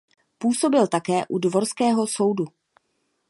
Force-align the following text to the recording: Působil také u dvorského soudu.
Působil 0.37 0.87
také 0.87 1.25
u 1.27 1.39
dvorského 1.39 2.07
soudu. 2.07 2.45